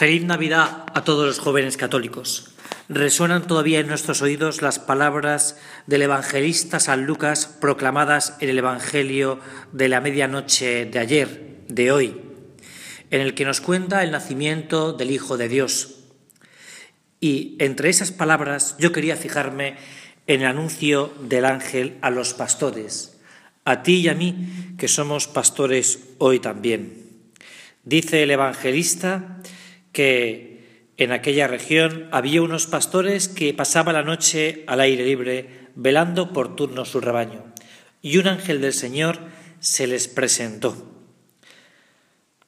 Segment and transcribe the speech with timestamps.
[0.00, 2.52] Feliz Navidad a todos los jóvenes católicos.
[2.88, 9.40] Resuenan todavía en nuestros oídos las palabras del evangelista San Lucas proclamadas en el Evangelio
[9.72, 12.18] de la medianoche de ayer, de hoy,
[13.10, 15.96] en el que nos cuenta el nacimiento del Hijo de Dios.
[17.20, 19.76] Y entre esas palabras yo quería fijarme
[20.26, 23.18] en el anuncio del ángel a los pastores,
[23.66, 24.48] a ti y a mí
[24.78, 27.04] que somos pastores hoy también.
[27.84, 29.42] Dice el evangelista
[29.92, 30.60] que
[30.96, 36.56] en aquella región había unos pastores que pasaban la noche al aire libre, velando por
[36.56, 37.44] turno su rebaño,
[38.02, 39.18] y un ángel del Señor
[39.60, 40.76] se les presentó.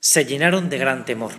[0.00, 1.32] Se llenaron de gran temor.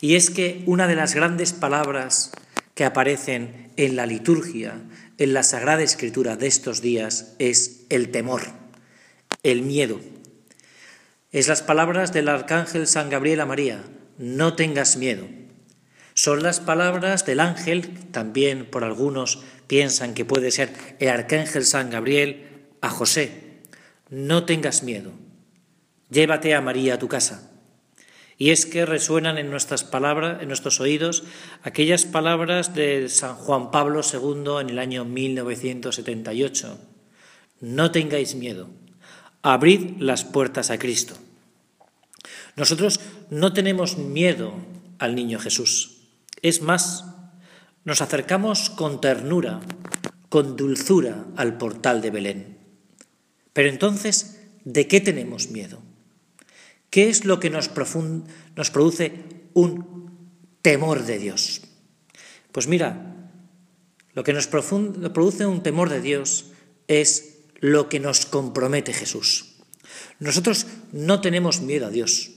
[0.00, 2.32] Y es que una de las grandes palabras
[2.74, 4.80] que aparecen en la liturgia,
[5.18, 8.42] en la Sagrada Escritura de estos días, es el temor,
[9.42, 10.00] el miedo.
[11.32, 13.82] Es las palabras del arcángel San Gabriel a María,
[14.22, 15.26] no tengas miedo.
[16.14, 21.90] Son las palabras del ángel, también por algunos piensan que puede ser el arcángel San
[21.90, 23.32] Gabriel, a José.
[24.10, 25.10] No tengas miedo.
[26.08, 27.50] Llévate a María a tu casa.
[28.38, 31.24] Y es que resuenan en nuestras palabras, en nuestros oídos,
[31.64, 36.78] aquellas palabras de San Juan Pablo II en el año 1978.
[37.60, 38.68] No tengáis miedo.
[39.42, 41.16] Abrid las puertas a Cristo.
[42.56, 43.00] Nosotros
[43.30, 44.54] no tenemos miedo
[44.98, 46.02] al niño Jesús.
[46.42, 47.04] Es más,
[47.84, 49.60] nos acercamos con ternura,
[50.28, 52.58] con dulzura al portal de Belén.
[53.52, 55.82] Pero entonces, ¿de qué tenemos miedo?
[56.90, 57.70] ¿Qué es lo que nos,
[58.56, 60.10] nos produce un
[60.62, 61.62] temor de Dios?
[62.52, 63.30] Pues mira,
[64.12, 66.52] lo que nos produce un temor de Dios
[66.86, 69.54] es lo que nos compromete Jesús.
[70.18, 72.32] Nosotros no tenemos miedo a Dios,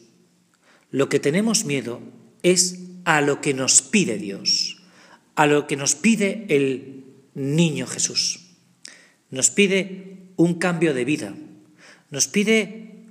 [0.96, 2.00] lo que tenemos miedo
[2.42, 4.78] es a lo que nos pide Dios,
[5.36, 8.56] a lo que nos pide el niño Jesús.
[9.30, 11.36] Nos pide un cambio de vida,
[12.12, 13.04] nos pide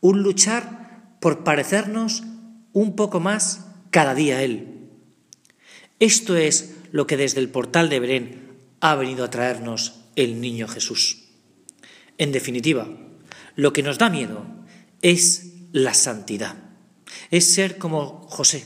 [0.00, 2.22] un luchar por parecernos
[2.72, 4.88] un poco más cada día a Él.
[5.98, 8.48] Esto es lo que desde el portal de Belén
[8.80, 11.24] ha venido a traernos el niño Jesús.
[12.16, 12.88] En definitiva,
[13.56, 14.46] lo que nos da miedo
[15.02, 16.69] es la santidad
[17.30, 18.64] es ser como José,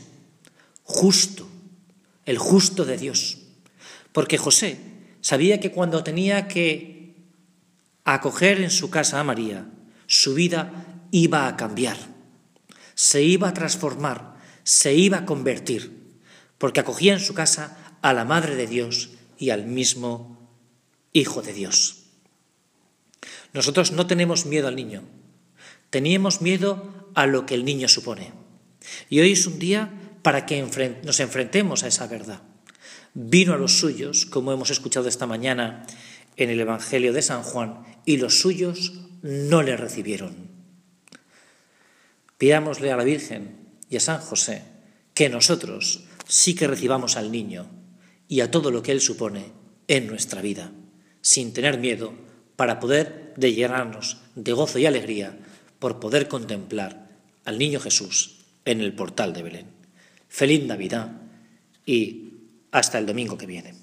[0.82, 1.48] justo,
[2.24, 3.38] el justo de Dios.
[4.12, 4.78] Porque José
[5.20, 7.16] sabía que cuando tenía que
[8.04, 9.66] acoger en su casa a María,
[10.06, 11.96] su vida iba a cambiar,
[12.94, 16.04] se iba a transformar, se iba a convertir,
[16.58, 20.34] porque acogía en su casa a la Madre de Dios y al mismo
[21.12, 22.04] Hijo de Dios.
[23.52, 25.04] Nosotros no tenemos miedo al niño,
[25.94, 28.32] teníamos miedo a lo que el niño supone.
[29.08, 30.60] Y hoy es un día para que
[31.04, 32.42] nos enfrentemos a esa verdad.
[33.14, 35.86] Vino a los suyos, como hemos escuchado esta mañana
[36.36, 40.34] en el Evangelio de San Juan, y los suyos no le recibieron.
[42.38, 43.54] Pidámosle a la Virgen
[43.88, 44.64] y a San José
[45.14, 47.70] que nosotros sí que recibamos al niño
[48.26, 49.52] y a todo lo que él supone
[49.86, 50.72] en nuestra vida,
[51.20, 52.14] sin tener miedo,
[52.56, 55.38] para poder de llenarnos de gozo y alegría
[55.84, 57.10] por poder contemplar
[57.44, 59.66] al niño Jesús en el portal de Belén.
[60.30, 61.12] Feliz Navidad
[61.84, 62.30] y
[62.70, 63.74] hasta el domingo que viene.